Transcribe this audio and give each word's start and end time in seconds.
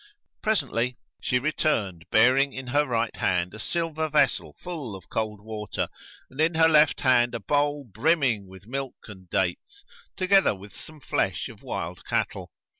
Presently 0.41 0.97
she 1.21 1.37
returned 1.37 2.05
bearing 2.09 2.53
in 2.53 2.65
her 2.65 2.87
right 2.87 3.15
hand 3.17 3.53
a 3.53 3.59
silver 3.59 4.09
vessel 4.09 4.55
full 4.59 4.95
of 4.95 5.09
cold 5.11 5.39
water 5.39 5.89
and 6.27 6.41
in 6.41 6.55
her 6.55 6.67
left 6.67 7.01
hand 7.01 7.35
a 7.35 7.39
bowl 7.39 7.83
brimming 7.83 8.47
with 8.47 8.65
milk 8.65 8.95
and 9.07 9.29
dates, 9.29 9.85
together 10.15 10.55
with 10.55 10.75
some 10.75 10.99
flesh 11.01 11.49
of 11.49 11.61
wild 11.61 12.03
cattle. 12.03 12.49